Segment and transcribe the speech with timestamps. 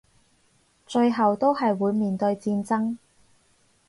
[0.87, 2.97] 最後都係會面對戰爭